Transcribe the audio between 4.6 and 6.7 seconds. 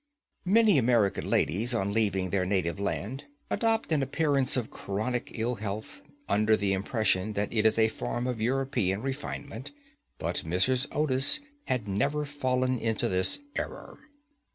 chronic ill health, under